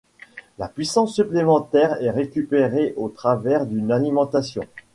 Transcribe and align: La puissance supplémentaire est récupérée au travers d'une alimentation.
La 0.57 0.67
puissance 0.67 1.13
supplémentaire 1.13 2.01
est 2.01 2.09
récupérée 2.09 2.95
au 2.97 3.07
travers 3.07 3.67
d'une 3.67 3.91
alimentation. 3.91 4.63